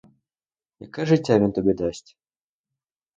Яке 0.79 1.05
життя 1.05 1.39
він 1.39 1.51
тобі 1.51 1.73
дасть? 1.73 2.17